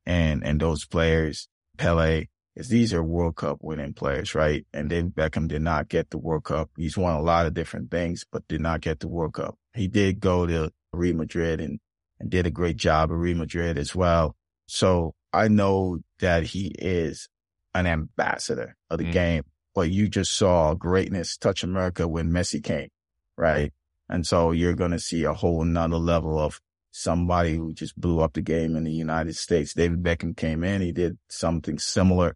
[0.06, 2.26] and, and those players, Pele.
[2.56, 4.66] Is these are World Cup winning players, right?
[4.74, 6.70] And David Beckham did not get the World Cup.
[6.76, 9.58] He's won a lot of different things, but did not get the World Cup.
[9.74, 11.80] He did go to Real Madrid and,
[12.20, 14.36] and did a great job at Real Madrid as well.
[14.68, 17.30] So I know that he is
[17.74, 19.14] an ambassador of the mm.
[19.14, 22.90] game, but you just saw greatness touch America when Messi came,
[23.38, 23.72] right?
[24.10, 26.60] And so you're going to see a whole nother level of
[26.92, 29.74] somebody who just blew up the game in the United States.
[29.74, 30.82] David Beckham came in.
[30.82, 32.36] He did something similar,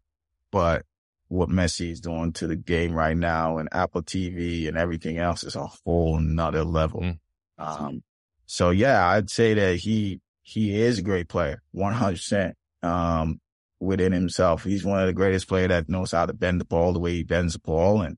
[0.55, 0.85] but
[1.27, 5.43] what Messi is doing to the game right now and Apple TV and everything else
[5.43, 7.01] is a whole nother level.
[7.01, 7.19] Mm.
[7.57, 8.03] Um,
[8.45, 12.53] so yeah, I'd say that he, he is a great player, 100%.
[12.81, 13.41] Um,
[13.81, 14.63] within himself.
[14.63, 17.15] He's one of the greatest players that knows how to bend the ball the way
[17.15, 18.17] he bends the ball and,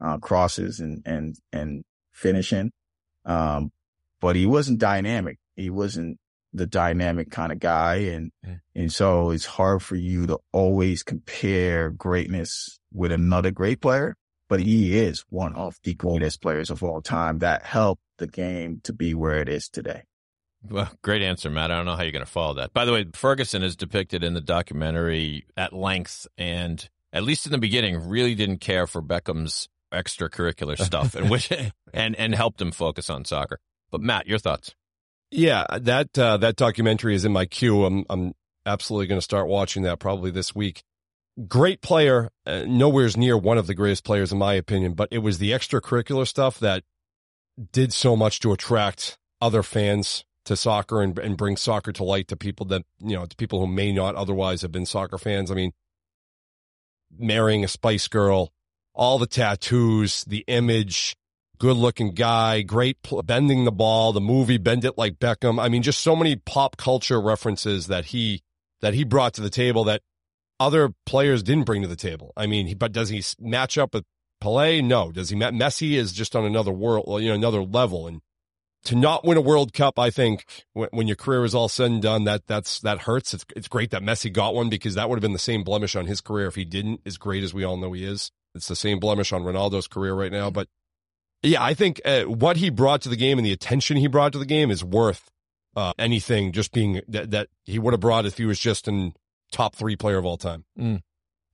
[0.00, 2.72] uh, crosses and, and, and finishing.
[3.26, 3.72] Um,
[4.22, 5.38] but he wasn't dynamic.
[5.54, 6.18] He wasn't
[6.54, 7.96] the dynamic kind of guy.
[7.96, 8.56] And, yeah.
[8.74, 14.16] and so it's hard for you to always compare greatness with another great player,
[14.48, 18.80] but he is one of the greatest players of all time that helped the game
[18.84, 20.02] to be where it is today.
[20.70, 21.70] Well, great answer, Matt.
[21.70, 22.72] I don't know how you're going to follow that.
[22.72, 27.52] By the way, Ferguson is depicted in the documentary at length and at least in
[27.52, 31.52] the beginning really didn't care for Beckham's extracurricular stuff and which
[31.92, 33.58] and and helped him focus on soccer.
[33.90, 34.74] But Matt, your thoughts?
[35.36, 37.84] Yeah, that uh, that documentary is in my queue.
[37.84, 40.84] I'm I'm absolutely going to start watching that probably this week.
[41.48, 45.18] Great player, uh, nowhere's near one of the greatest players in my opinion, but it
[45.18, 46.84] was the extracurricular stuff that
[47.72, 52.28] did so much to attract other fans to soccer and, and bring soccer to light
[52.28, 55.50] to people that, you know, to people who may not otherwise have been soccer fans.
[55.50, 55.72] I mean,
[57.18, 58.52] marrying a Spice Girl,
[58.94, 61.16] all the tattoos, the image,
[61.58, 65.62] good looking guy, great pl- bending the ball, the movie Bend It Like Beckham.
[65.62, 68.42] I mean, just so many pop culture references that he,
[68.80, 70.02] that he brought to the table that
[70.60, 72.32] other players didn't bring to the table.
[72.36, 74.04] I mean, he, but does he match up with
[74.42, 74.84] Pelé?
[74.84, 75.10] No.
[75.12, 75.36] Does he?
[75.36, 78.06] Messi is just on another world, you know, another level.
[78.06, 78.20] And
[78.84, 81.90] to not win a World Cup, I think when, when, your career is all said
[81.90, 83.34] and done, that that's that hurts.
[83.34, 85.96] It's it's great that Messi got one because that would have been the same blemish
[85.96, 87.00] on his career if he didn't.
[87.06, 90.14] As great as we all know he is, it's the same blemish on Ronaldo's career
[90.14, 90.50] right now.
[90.50, 90.68] But
[91.44, 94.32] yeah, I think uh, what he brought to the game and the attention he brought
[94.32, 95.30] to the game is worth
[95.76, 96.52] uh, anything.
[96.52, 99.12] Just being that that he would have brought if he was just in
[99.52, 100.64] top three player of all time.
[100.78, 101.02] Mm.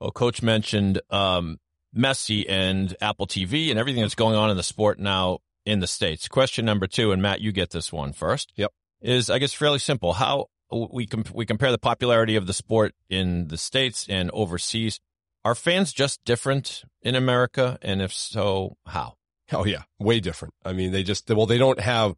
[0.00, 1.58] Well, coach mentioned um,
[1.96, 5.86] Messi and Apple TV and everything that's going on in the sport now in the
[5.86, 6.28] States.
[6.28, 8.52] Question number two, and Matt, you get this one first.
[8.56, 8.72] Yep.
[9.02, 10.14] Is, I guess, fairly simple.
[10.14, 15.00] How we, comp- we compare the popularity of the sport in the States and overseas.
[15.44, 17.78] Are fans just different in America?
[17.82, 19.14] And if so, how?
[19.52, 19.82] Oh, yeah.
[19.98, 20.54] Way different.
[20.64, 22.14] I mean, they just, well, they don't have,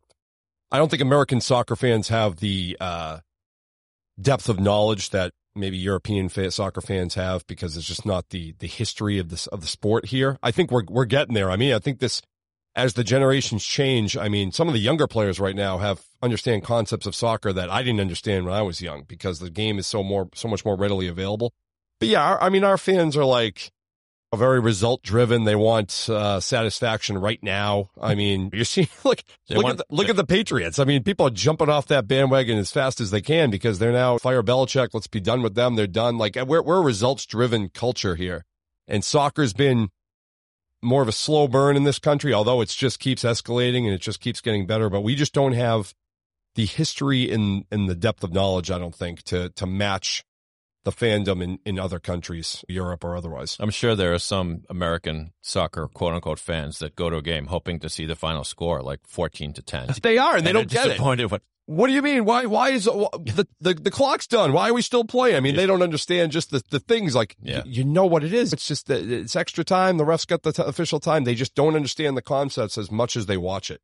[0.70, 3.18] I don't think American soccer fans have the, uh,
[4.20, 8.66] depth of knowledge that maybe European soccer fans have because it's just not the the
[8.66, 10.38] history of this of the sport here.
[10.42, 11.50] I think we're we're getting there.
[11.50, 12.22] I mean, I think this
[12.74, 16.64] as the generations change, I mean, some of the younger players right now have understand
[16.64, 19.86] concepts of soccer that I didn't understand when I was young because the game is
[19.86, 21.52] so more, so much more readily available.
[22.00, 23.70] But yeah, our, I mean, our fans are like
[24.36, 25.44] very result driven.
[25.44, 27.90] They want uh, satisfaction right now.
[28.00, 30.78] I mean, you see, look, look want, at the, look at the Patriots.
[30.78, 33.92] I mean, people are jumping off that bandwagon as fast as they can because they're
[33.92, 34.88] now fire Belichick.
[34.92, 35.76] Let's be done with them.
[35.76, 36.18] They're done.
[36.18, 38.44] Like we're we're a results driven culture here,
[38.88, 39.90] and soccer's been
[40.82, 44.00] more of a slow burn in this country, although it just keeps escalating and it
[44.00, 44.90] just keeps getting better.
[44.90, 45.94] But we just don't have
[46.54, 50.24] the history and in, in the depth of knowledge, I don't think, to to match
[50.84, 53.56] the fandom in, in other countries, Europe or otherwise.
[53.60, 57.46] I'm sure there are some American soccer quote unquote fans that go to a game
[57.46, 59.90] hoping to see the final score like 14 to 10.
[60.02, 61.00] They are, and they don't get it.
[61.00, 62.24] When, what do you mean?
[62.24, 62.46] Why?
[62.46, 64.52] Why is the, the the clock's done?
[64.52, 65.36] Why are we still playing?
[65.36, 67.14] I mean, they don't understand just the, the things.
[67.14, 67.62] Like yeah.
[67.64, 68.52] you know what it is.
[68.52, 69.96] It's just that it's extra time.
[69.96, 71.24] The refs got the t- official time.
[71.24, 73.80] They just don't understand the concepts as much as they watch it.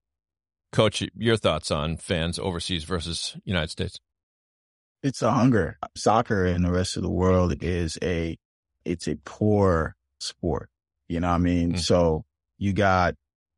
[0.72, 4.00] Coach, your thoughts on fans overseas versus United States?
[5.02, 5.78] It's a hunger.
[5.96, 8.36] Soccer in the rest of the world is a
[8.84, 10.70] it's a poor sport.
[11.08, 11.70] You know what I mean?
[11.70, 11.78] Mm-hmm.
[11.78, 12.24] So
[12.58, 13.14] you got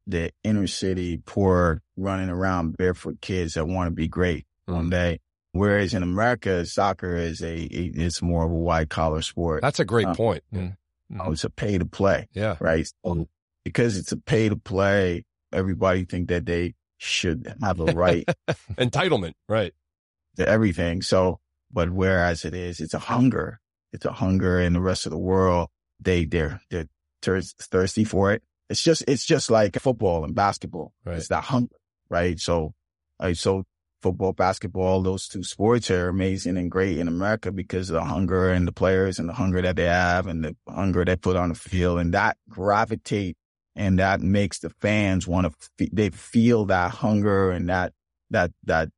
[0.07, 4.74] the inner city poor running around barefoot kids that want to be great mm.
[4.74, 5.20] one day.
[5.53, 9.62] Whereas in America, soccer is a, it's more of a white collar sport.
[9.62, 10.44] That's a great uh, point.
[10.55, 10.76] Mm.
[11.12, 11.33] Mm.
[11.33, 12.29] it's a pay to play.
[12.33, 12.57] Yeah.
[12.61, 12.88] Right.
[13.05, 13.26] So
[13.64, 18.29] because it's a pay to play, everybody think that they should have a right
[18.79, 19.72] entitlement, right.
[20.37, 21.03] To everything.
[21.03, 21.40] So,
[21.73, 23.61] but whereas it is, it's a hunger.
[23.93, 25.69] It's a hunger in the rest of the world.
[26.01, 26.87] They, they're, they're
[27.21, 28.43] thirsty for it.
[28.69, 30.93] It's just, it's just like football and basketball.
[31.05, 31.16] Right.
[31.16, 31.75] It's that hunger,
[32.09, 32.38] right?
[32.38, 32.75] So,
[33.19, 33.64] uh, so
[34.01, 38.51] football, basketball, those two sports are amazing and great in America because of the hunger
[38.51, 41.51] and the players and the hunger that they have and the hunger they put on
[41.51, 43.37] the field and that gravitate
[43.77, 45.53] and that makes the fans want to,
[45.85, 47.93] f- they feel that hunger and that,
[48.31, 48.88] that, that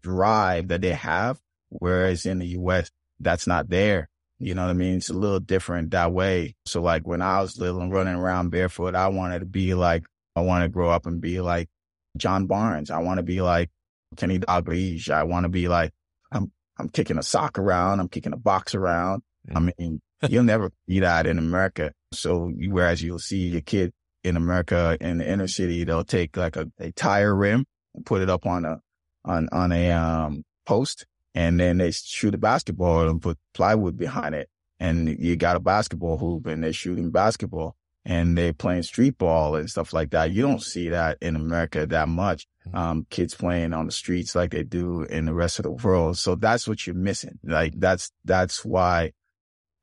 [0.00, 1.38] drive that they have.
[1.68, 4.08] Whereas in the U.S., that's not there.
[4.38, 4.96] You know what I mean?
[4.96, 6.54] It's a little different that way.
[6.66, 10.04] So like when I was little and running around barefoot, I wanted to be like,
[10.34, 11.68] I want to grow up and be like
[12.16, 12.90] John Barnes.
[12.90, 13.70] I want to be like
[14.16, 15.10] Kenny Dalglish.
[15.10, 15.92] I want to be like,
[16.30, 18.00] I'm, I'm kicking a sock around.
[18.00, 19.22] I'm kicking a box around.
[19.50, 19.72] I mm.
[19.78, 21.92] mean, you'll never be that in America.
[22.12, 26.56] So whereas you'll see your kid in America in the inner city, they'll take like
[26.56, 28.80] a, a tire rim and put it up on a,
[29.26, 34.34] on, on a, um, post and then they shoot a basketball and put plywood behind
[34.34, 34.48] it.
[34.78, 39.56] And you got a basketball hoop and they're shooting basketball and they're playing street ball
[39.56, 40.32] and stuff like that.
[40.32, 42.46] You don't see that in America that much.
[42.66, 42.76] Mm-hmm.
[42.76, 46.18] Um, kids playing on the streets like they do in the rest of the world.
[46.18, 47.38] So that's what you're missing.
[47.42, 49.12] Like that's, that's why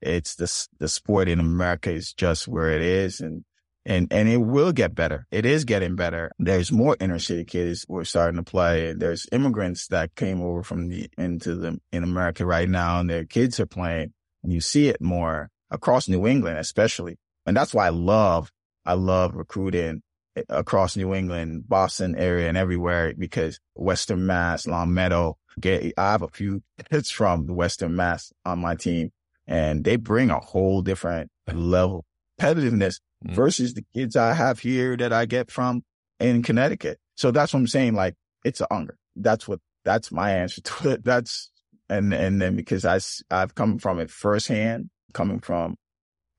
[0.02, 3.20] it's the, the sport in America is just where it is.
[3.20, 3.46] And
[3.86, 5.28] and and it will get better.
[5.32, 6.32] It is getting better.
[6.40, 8.94] There's more inner city kids who are starting to play.
[8.94, 13.26] There's immigrants that came over from the into the in America right now, and their
[13.26, 14.14] kids are playing.
[14.44, 17.18] And you see it more across New England, especially.
[17.46, 18.52] And that's why I love
[18.86, 20.02] I love recruiting
[20.36, 25.38] eh, across New England, Boston area, and everywhere because Western Mass, Longmeadow.
[25.60, 29.12] Get I have a few kids from the Western Mass on my team,
[29.46, 32.06] and they bring a whole different level
[32.40, 33.34] competitiveness mm.
[33.34, 35.84] versus the kids I have here that I get from
[36.20, 37.00] in Connecticut.
[37.16, 37.94] So that's what I'm saying.
[37.94, 38.98] Like it's a hunger.
[39.16, 41.04] That's what, that's my answer to it.
[41.04, 41.52] That's,
[41.90, 45.76] and, and then because I, I've come from it firsthand, coming from,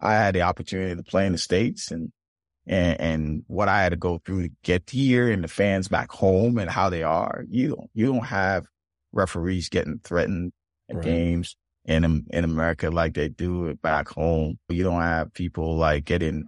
[0.00, 2.12] I had the opportunity to play in the States and,
[2.66, 6.10] and, and what I had to go through to get here and the fans back
[6.10, 7.44] home and how they are.
[7.48, 8.66] You don't, you don't have
[9.12, 10.52] referees getting threatened
[10.90, 11.04] at right.
[11.04, 14.58] games in in America like they do it back home.
[14.68, 16.44] You don't have people like getting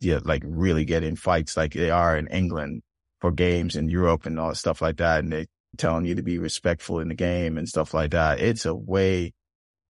[0.00, 2.82] yeah, like really getting fights like they are in England
[3.20, 6.38] for games in Europe and all stuff like that, and they telling you to be
[6.38, 8.40] respectful in the game and stuff like that.
[8.40, 9.32] It's a way,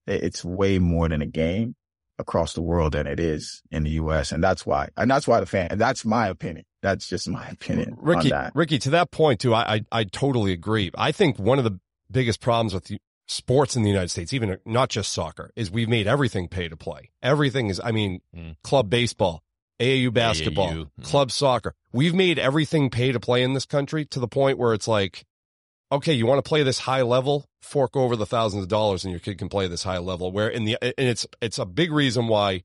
[0.06, 1.74] it's way more than a game
[2.18, 4.32] across the world than it is in the U.S.
[4.32, 5.68] And that's why, and that's why the fan.
[5.70, 6.66] And that's my opinion.
[6.82, 7.96] That's just my opinion.
[7.98, 10.90] Ricky, Ricky, to that point too, I, I I totally agree.
[10.96, 11.78] I think one of the
[12.10, 12.90] biggest problems with
[13.30, 16.76] sports in the United States, even not just soccer, is we've made everything pay to
[16.76, 17.10] play.
[17.22, 18.56] Everything is, I mean, mm.
[18.64, 19.44] club baseball,
[19.78, 20.90] AAU basketball, AAU.
[21.00, 21.04] Mm.
[21.04, 21.74] club soccer.
[21.92, 25.24] We've made everything pay to play in this country to the point where it's like,
[25.92, 29.12] okay, you want to play this high level, fork over the thousands of dollars and
[29.12, 31.92] your kid can play this high level where in the, and it's, it's a big
[31.92, 32.64] reason why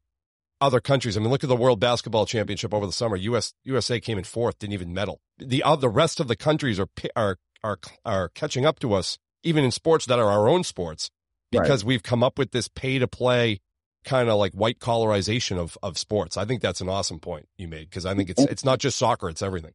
[0.62, 1.16] other countries.
[1.16, 3.16] I mean, look at the World Basketball Championship over the summer.
[3.18, 5.20] US, USA came in fourth, didn't even medal.
[5.38, 9.20] The, uh, the rest of the countries are, are, are, are catching up to us
[9.46, 11.10] even in sports that are our own sports,
[11.52, 11.88] because right.
[11.88, 13.62] we've come up with this pay to play
[14.04, 16.38] kind of like white collarization of, of sports.
[16.38, 18.98] I think that's an awesome point you made because I think it's it's not just
[18.98, 19.74] soccer, it's everything.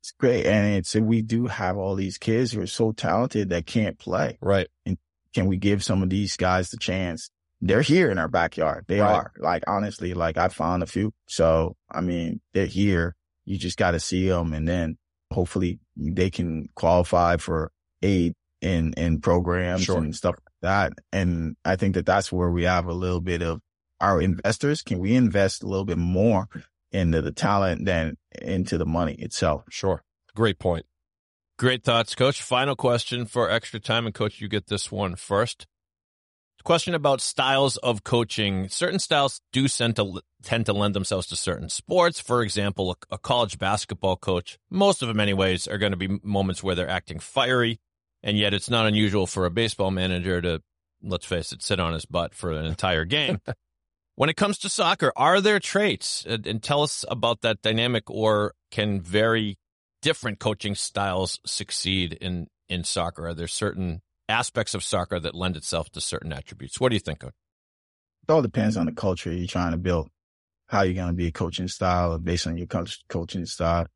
[0.00, 0.46] It's great.
[0.46, 4.38] And it's we do have all these kids who are so talented that can't play.
[4.40, 4.68] Right.
[4.84, 4.98] And
[5.34, 7.30] can we give some of these guys the chance?
[7.60, 8.84] They're here in our backyard.
[8.86, 9.14] They right.
[9.14, 9.32] are.
[9.38, 11.12] Like honestly, like I found a few.
[11.26, 13.16] So I mean, they're here.
[13.46, 14.98] You just got to see them and then
[15.32, 19.98] hopefully they can qualify for aid in in programs sure.
[19.98, 20.92] and stuff like that.
[21.12, 23.60] And I think that that's where we have a little bit of
[24.00, 24.82] our investors.
[24.82, 26.48] Can we invest a little bit more
[26.90, 29.64] into the talent than into the money itself?
[29.70, 30.02] Sure.
[30.34, 30.86] Great point.
[31.58, 32.42] Great thoughts, Coach.
[32.42, 35.66] Final question for extra time, and Coach, you get this one first.
[36.64, 38.68] Question about styles of coaching.
[38.70, 42.18] Certain styles do tend to tend to lend themselves to certain sports.
[42.18, 46.18] For example, a, a college basketball coach, most of them, anyways, are going to be
[46.22, 47.80] moments where they're acting fiery
[48.24, 50.62] and yet it's not unusual for a baseball manager to,
[51.02, 53.38] let's face it, sit on his butt for an entire game.
[54.16, 56.24] when it comes to soccer, are there traits?
[56.26, 59.58] And tell us about that dynamic, or can very
[60.00, 63.28] different coaching styles succeed in, in soccer?
[63.28, 66.80] Are there certain aspects of soccer that lend itself to certain attributes?
[66.80, 67.32] What do you think of?
[68.26, 70.08] It all depends on the culture you're trying to build,
[70.68, 72.68] how you're going to be a coaching style based on your
[73.10, 73.86] coaching style.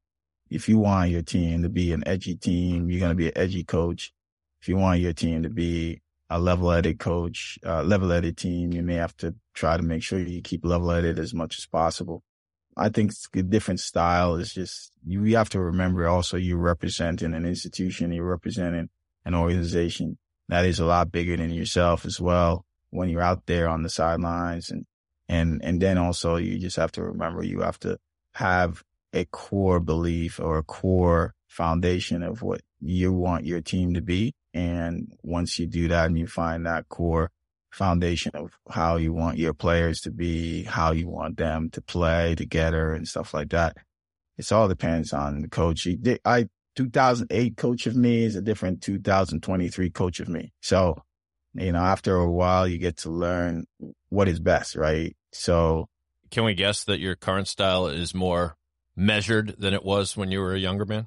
[0.50, 3.36] If you want your team to be an edgy team, you're going to be an
[3.36, 4.12] edgy coach
[4.60, 6.00] if you want your team to be
[6.30, 10.42] a level-headed coach, uh, level-headed team, you may have to try to make sure you
[10.42, 12.22] keep level-headed as much as possible.
[12.76, 17.44] I think a different style is just, you have to remember also you're representing an
[17.44, 18.88] institution, you're representing
[19.24, 23.68] an organization that is a lot bigger than yourself as well when you're out there
[23.68, 24.70] on the sidelines.
[24.70, 24.86] And,
[25.28, 27.98] and, and then also you just have to remember you have to
[28.34, 28.82] have
[29.12, 34.34] a core belief or a core foundation of what you want your team to be.
[34.58, 37.30] And once you do that and you find that core
[37.70, 42.34] foundation of how you want your players to be, how you want them to play
[42.34, 43.76] together and stuff like that,
[44.36, 45.86] it's all depends on the coach.
[46.24, 50.52] I 2008 coach of me is a different 2023 coach of me.
[50.60, 51.04] So,
[51.54, 53.66] you know, after a while, you get to learn
[54.08, 55.16] what is best, right?
[55.32, 55.86] So,
[56.32, 58.56] can we guess that your current style is more
[58.96, 61.06] measured than it was when you were a younger man?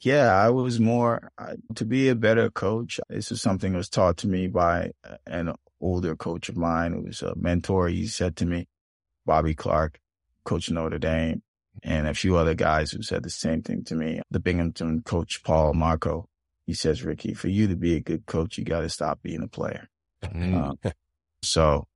[0.00, 1.32] Yeah, I was more
[1.74, 3.00] to be a better coach.
[3.08, 4.92] This is something that was taught to me by
[5.26, 7.88] an older coach of mine who was a mentor.
[7.88, 8.68] He said to me,
[9.26, 9.98] Bobby Clark,
[10.44, 11.42] coach Notre Dame,
[11.82, 14.20] and a few other guys who said the same thing to me.
[14.30, 16.28] The Binghamton coach, Paul Marco,
[16.66, 19.42] he says, Ricky, for you to be a good coach, you got to stop being
[19.42, 19.88] a player.
[20.22, 20.54] Mm.
[20.54, 20.92] Um,
[21.42, 21.86] so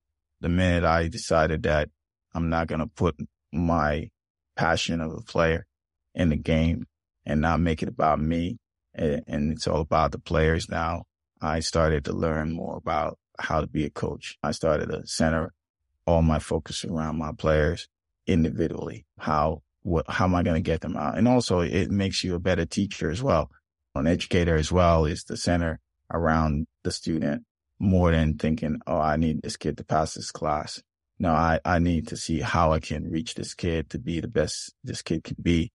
[0.41, 1.89] the minute I decided that
[2.35, 3.17] I'm not going to put
[3.53, 4.11] my
[4.57, 5.67] passion of a player
[6.15, 6.87] in the game
[7.25, 8.59] and not make it about me,
[8.95, 11.05] and, and it's all about the players now,
[11.41, 14.39] I started to learn more about how to be a coach.
[14.43, 15.53] I started to center
[16.07, 17.89] all my focus around my players
[18.27, 21.19] individually, how what, how am I going to get them out?
[21.19, 23.51] And also it makes you a better teacher as well.
[23.95, 25.81] An educator as well is the center
[26.13, 27.45] around the student
[27.79, 30.81] more than thinking, oh, I need this kid to pass this class.
[31.19, 34.29] No, I, I need to see how I can reach this kid to be the
[34.29, 35.73] best this kid can be.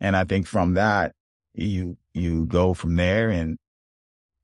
[0.00, 1.12] And I think from that,
[1.54, 3.58] you, you go from there and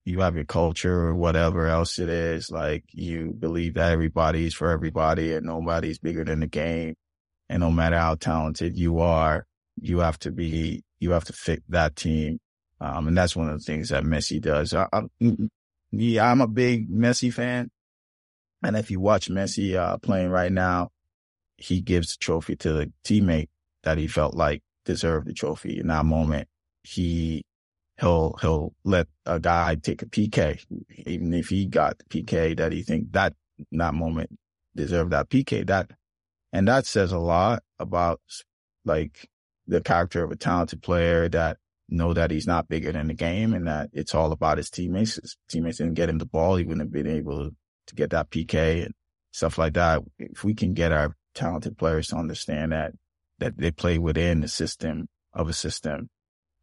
[0.05, 2.51] you have your culture or whatever else it is.
[2.51, 6.95] Like you believe that everybody's for everybody and nobody's bigger than the game.
[7.49, 9.47] And no matter how talented you are,
[9.81, 12.39] you have to be, you have to fit that team.
[12.81, 14.75] Um, and that's one of the things that Messi does.
[14.75, 15.03] I, I,
[15.91, 17.71] yeah, I'm a big Messi fan.
[18.63, 20.91] And if you watch Messi, uh, playing right now,
[21.57, 23.49] he gives the trophy to the teammate
[23.83, 26.49] that he felt like deserved the trophy in that moment.
[26.83, 27.45] He,
[28.01, 30.65] he'll, he'll let a guy take a PK,
[31.07, 33.35] even if he got the PK that he think that,
[33.73, 34.31] that moment
[34.75, 35.67] deserved that PK.
[35.67, 35.91] That
[36.53, 38.21] and that says a lot about
[38.85, 39.29] like
[39.67, 41.59] the character of a talented player that
[41.89, 45.17] know that he's not bigger than the game and that it's all about his teammates.
[45.17, 46.57] His teammates didn't get him the ball.
[46.57, 47.51] He wouldn't have been able
[47.87, 48.95] to get that PK and
[49.33, 50.03] stuff like that.
[50.19, 52.93] If we can get our talented players to understand that,
[53.39, 56.09] that they play within the system of a system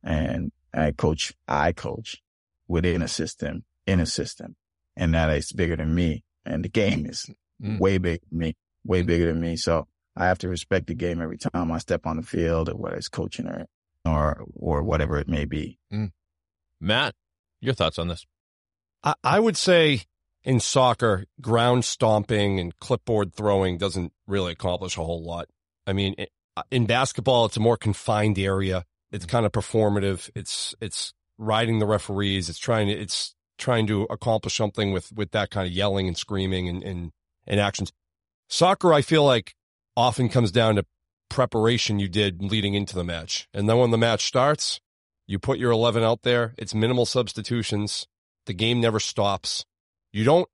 [0.04, 2.22] and I coach, I coach
[2.68, 4.56] within a system, in a system
[4.96, 7.30] and that it's bigger than me and the game is
[7.62, 7.80] mm.
[7.80, 8.56] way bigger than me
[8.86, 9.56] way bigger than me.
[9.56, 12.76] So I have to respect the game every time I step on the field or
[12.76, 13.66] whether it's coaching or,
[14.06, 15.80] or, or whatever it may be.
[15.92, 16.12] Mm.
[16.80, 17.16] Matt,
[17.62, 18.26] your thoughts on this?
[19.04, 20.02] I, I would say
[20.44, 25.48] in soccer, ground stomping and clipboard throwing doesn't really accomplish a whole lot.
[25.88, 26.16] I mean,
[26.56, 28.86] Uh, in basketball, it's a more confined area.
[29.12, 29.32] It's mm-hmm.
[29.32, 30.30] kind of performative.
[30.36, 32.50] It's, it's riding the referees.
[32.50, 36.18] It's trying to, it's trying to accomplish something with, with that kind of yelling and
[36.18, 37.12] screaming and, and,
[37.48, 37.92] and actions.
[38.50, 39.56] Soccer, I feel like
[39.96, 40.86] often comes down to
[41.30, 43.48] preparation you did leading into the match.
[43.54, 44.80] And then when the match starts,
[45.26, 46.54] you put your 11 out there.
[46.58, 48.08] It's minimal substitutions.
[48.46, 49.66] The game never stops.
[50.12, 50.48] You don't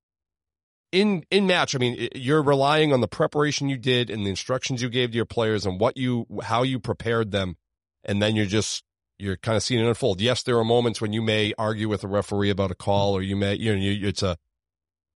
[0.92, 1.76] in in match.
[1.76, 5.16] I mean, you're relying on the preparation you did and the instructions you gave to
[5.16, 7.58] your players and what you how you prepared them,
[8.04, 8.84] and then you're just
[9.18, 10.22] you're kind of seeing it unfold.
[10.22, 13.22] Yes, there are moments when you may argue with a referee about a call, or
[13.22, 14.38] you may you know you, it's a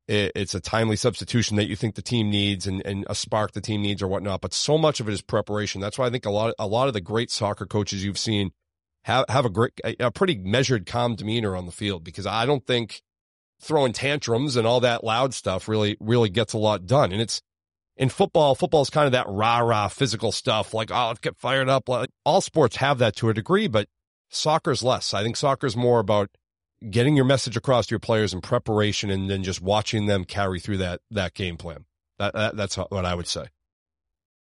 [0.07, 3.61] it's a timely substitution that you think the team needs and, and a spark the
[3.61, 4.41] team needs or whatnot.
[4.41, 5.79] But so much of it is preparation.
[5.79, 8.51] That's why I think a lot, a lot of the great soccer coaches you've seen
[9.05, 9.71] have, have a great,
[10.01, 13.01] a pretty measured, calm demeanor on the field because I don't think
[13.63, 17.11] throwing tantrums and all that loud stuff really, really gets a lot done.
[17.11, 17.41] And it's
[17.97, 20.73] in football, football is kind of that rah rah physical stuff.
[20.73, 21.87] Like, oh, get fired up.
[21.89, 23.87] Like, all sports have that to a degree, but
[24.29, 25.13] soccer's less.
[25.13, 26.29] I think soccer's more about
[26.89, 30.59] getting your message across to your players in preparation and then just watching them carry
[30.59, 31.85] through that, that game plan.
[32.19, 33.47] That, that that's what I would say.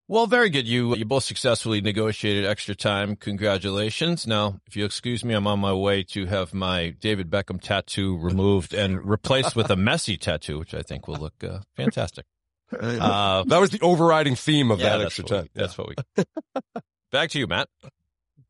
[0.10, 0.68] Well, very good.
[0.68, 3.16] You you both successfully negotiated extra time.
[3.16, 4.26] Congratulations.
[4.26, 8.18] Now, if you excuse me, I'm on my way to have my David Beckham tattoo
[8.18, 12.26] removed and replaced with a Messi tattoo, which I think will look uh, fantastic.
[12.72, 15.43] Uh, that was the overriding theme of yeah, that extra time.
[15.45, 16.24] We, that's what we.
[17.12, 17.68] Back to you, Matt.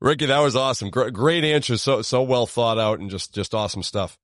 [0.01, 0.89] Ricky, that was awesome.
[0.89, 1.77] Great, great answer.
[1.77, 4.17] So, so well thought out and just, just awesome stuff.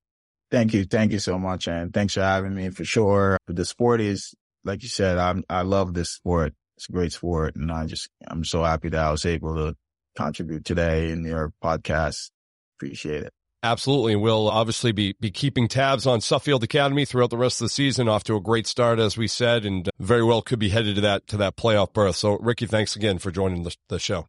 [0.50, 0.84] Thank you.
[0.84, 1.66] Thank you so much.
[1.66, 3.38] And thanks for having me for sure.
[3.46, 4.34] The sport is,
[4.64, 6.52] like you said, I'm, I love this sport.
[6.76, 7.56] It's a great sport.
[7.56, 9.76] And I just, I'm so happy that I was able to
[10.16, 12.30] contribute today in your podcast.
[12.76, 13.32] Appreciate it.
[13.62, 14.12] Absolutely.
[14.12, 17.70] And we'll obviously be, be keeping tabs on Suffield Academy throughout the rest of the
[17.70, 20.96] season off to a great start, as we said, and very well could be headed
[20.96, 22.16] to that, to that playoff berth.
[22.16, 24.28] So Ricky, thanks again for joining the, the show.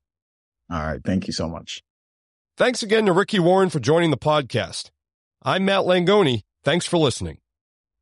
[0.71, 1.01] All right.
[1.03, 1.83] Thank you so much.
[2.57, 4.89] Thanks again to Ricky Warren for joining the podcast.
[5.43, 6.41] I'm Matt Langoni.
[6.63, 7.37] Thanks for listening.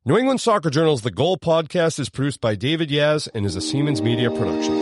[0.08, 3.62] New England Soccer Journal's The Goal podcast is produced by David Yaz and is a
[3.62, 4.76] Siemens Media production.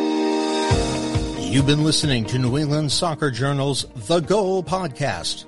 [1.41, 5.45] You've been listening to New England Soccer Journal's The Goal podcast.